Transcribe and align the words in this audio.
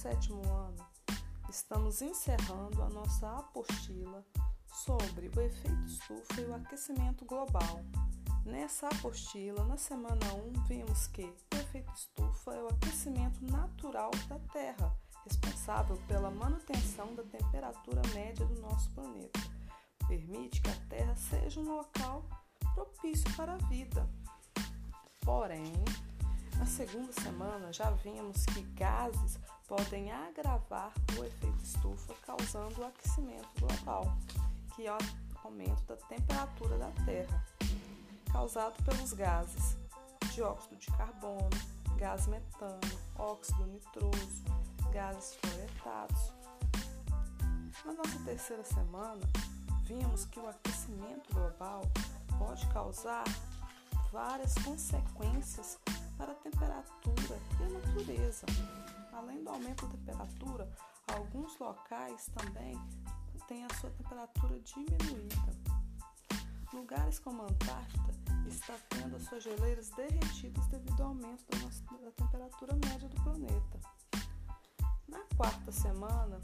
sétimo 0.00 0.42
ano, 0.50 0.86
estamos 1.50 2.00
encerrando 2.00 2.82
a 2.82 2.88
nossa 2.88 3.30
apostila 3.36 4.24
sobre 4.72 5.28
o 5.28 5.40
efeito 5.42 5.84
estufa 5.84 6.40
e 6.40 6.46
o 6.46 6.54
aquecimento 6.54 7.26
global. 7.26 7.84
Nessa 8.46 8.88
apostila, 8.88 9.62
na 9.64 9.76
semana 9.76 10.24
1, 10.56 10.64
vimos 10.66 11.06
que 11.08 11.24
o 11.24 11.56
efeito 11.56 11.92
estufa 11.94 12.54
é 12.54 12.62
o 12.62 12.68
aquecimento 12.68 13.44
natural 13.44 14.10
da 14.28 14.38
Terra, 14.50 14.96
responsável 15.26 15.98
pela 16.08 16.30
manutenção 16.30 17.14
da 17.14 17.22
temperatura 17.24 18.00
média 18.14 18.46
do 18.46 18.58
nosso 18.62 18.90
planeta. 18.92 19.40
Permite 20.08 20.62
que 20.62 20.70
a 20.70 20.76
Terra 20.88 21.14
seja 21.16 21.60
um 21.60 21.76
local 21.76 22.24
propício 22.74 23.30
para 23.36 23.52
a 23.52 23.58
vida. 23.68 24.08
Porém, 25.20 25.79
segunda 26.70 27.12
semana 27.12 27.72
já 27.72 27.90
vimos 27.90 28.46
que 28.46 28.62
gases 28.74 29.38
podem 29.66 30.10
agravar 30.12 30.92
o 31.18 31.24
efeito 31.24 31.64
estufa, 31.64 32.14
causando 32.24 32.80
o 32.80 32.86
aquecimento 32.86 33.48
global, 33.58 34.16
que 34.74 34.86
é 34.86 34.92
o 34.92 34.98
aumento 35.44 35.82
da 35.82 35.96
temperatura 35.96 36.78
da 36.78 36.90
Terra, 37.04 37.44
causado 38.32 38.80
pelos 38.84 39.12
gases 39.12 39.76
dióxido 40.32 40.76
de 40.76 40.86
carbono, 40.92 41.50
gás 41.96 42.28
metano, 42.28 42.80
óxido 43.18 43.66
nitroso, 43.66 44.44
gases 44.92 45.34
fluoretados. 45.36 46.32
Na 47.84 47.92
nossa 47.94 48.18
terceira 48.24 48.62
semana, 48.62 49.26
vimos 49.82 50.24
que 50.26 50.38
o 50.38 50.48
aquecimento 50.48 51.34
global 51.34 51.82
pode 52.38 52.64
causar 52.68 53.24
várias 54.12 54.54
consequências 54.54 55.78
natureza. 57.80 58.46
Além 59.12 59.42
do 59.42 59.50
aumento 59.50 59.86
da 59.86 59.96
temperatura, 59.96 60.70
alguns 61.12 61.58
locais 61.58 62.30
também 62.34 62.78
têm 63.48 63.64
a 63.64 63.74
sua 63.80 63.90
temperatura 63.90 64.60
diminuída. 64.60 65.60
Lugares 66.72 67.18
como 67.18 67.42
a 67.42 67.46
Antártida 67.46 68.14
está 68.46 68.74
tendo 68.90 69.16
as 69.16 69.24
suas 69.24 69.42
geleiras 69.42 69.90
derretidas 69.90 70.66
devido 70.68 71.00
ao 71.00 71.08
aumento 71.08 71.44
da, 71.50 71.58
nossa, 71.58 71.82
da 71.82 72.10
temperatura 72.12 72.74
média 72.74 73.08
do 73.08 73.22
planeta. 73.22 73.80
Na 75.08 75.20
quarta 75.36 75.72
semana, 75.72 76.40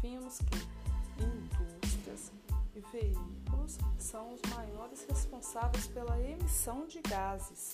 vimos 0.00 0.38
que 0.38 1.22
indústrias 1.22 2.32
e 2.74 2.80
veículos 2.92 3.76
são 3.98 4.34
os 4.34 4.40
maiores 4.54 5.04
responsáveis 5.08 5.88
pela 5.88 6.20
emissão 6.20 6.86
de 6.86 7.00
gases. 7.02 7.72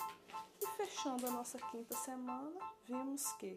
Fechando 1.05 1.27
a 1.27 1.31
nossa 1.33 1.59
quinta 1.71 1.95
semana, 1.95 2.59
vimos 2.89 3.31
que 3.35 3.55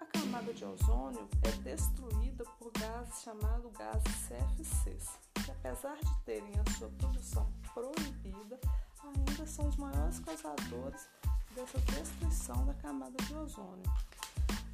a 0.00 0.04
camada 0.06 0.52
de 0.52 0.64
ozônio 0.64 1.28
é 1.44 1.52
destruída 1.62 2.44
por 2.58 2.72
gases 2.72 3.22
chamados 3.22 3.70
gases 3.70 4.02
CFCs, 4.26 5.16
que 5.44 5.50
apesar 5.52 5.96
de 5.96 6.20
terem 6.24 6.52
a 6.58 6.76
sua 6.76 6.88
produção 6.98 7.48
proibida, 7.72 8.58
ainda 9.04 9.46
são 9.46 9.68
os 9.68 9.76
maiores 9.76 10.18
causadores 10.18 11.08
dessa 11.54 11.78
destruição 11.78 12.66
da 12.66 12.74
camada 12.74 13.16
de 13.16 13.34
ozônio. 13.36 13.84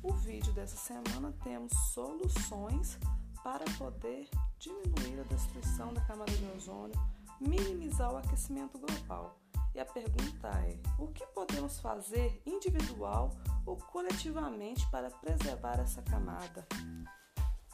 O 0.03 0.15
vídeo 0.15 0.53
dessa 0.55 0.79
semana 0.79 1.35
temos 1.45 1.73
soluções 1.93 2.99
para 3.45 3.67
poder 3.77 4.31
diminuir 4.59 5.21
a 5.21 5.25
destruição 5.25 5.93
da 5.93 6.01
camada 6.07 6.33
de 6.33 6.47
ozônio, 6.57 6.99
minimizar 7.39 8.11
o 8.11 8.17
aquecimento 8.17 8.79
global. 8.79 9.37
E 9.75 9.81
a 9.81 9.87
pergunta 9.87 10.49
é: 10.49 10.79
o 10.99 11.09
que 11.09 11.25
podemos 11.63 11.79
fazer 11.79 12.43
individual 12.45 13.31
ou 13.65 13.77
coletivamente 13.77 14.85
para 14.91 15.11
preservar 15.11 15.79
essa 15.79 16.03
camada? 16.03 16.67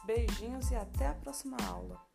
Beijinhos 0.05 0.69
e 0.69 0.75
até 0.75 1.07
a 1.07 1.13
próxima 1.15 1.57
aula! 1.67 2.08